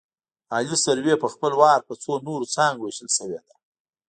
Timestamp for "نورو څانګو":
2.27-2.83